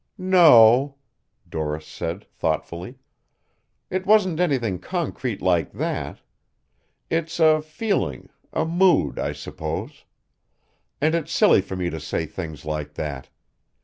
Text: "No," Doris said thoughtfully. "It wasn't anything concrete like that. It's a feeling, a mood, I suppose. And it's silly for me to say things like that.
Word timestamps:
"No," 0.17 0.95
Doris 1.47 1.85
said 1.85 2.25
thoughtfully. 2.33 2.97
"It 3.91 4.07
wasn't 4.07 4.39
anything 4.39 4.79
concrete 4.79 5.43
like 5.43 5.73
that. 5.73 6.21
It's 7.11 7.39
a 7.39 7.61
feeling, 7.61 8.29
a 8.51 8.65
mood, 8.65 9.19
I 9.19 9.31
suppose. 9.31 10.05
And 10.99 11.13
it's 11.13 11.31
silly 11.31 11.61
for 11.61 11.75
me 11.75 11.91
to 11.91 11.99
say 11.99 12.25
things 12.25 12.65
like 12.65 12.95
that. 12.95 13.29